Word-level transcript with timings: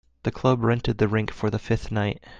The 0.23 0.31
club 0.31 0.63
rented 0.63 0.97
the 0.97 1.07
rink 1.07 1.29
for 1.29 1.51
the 1.51 1.59
fifth 1.59 1.91
night. 1.91 2.23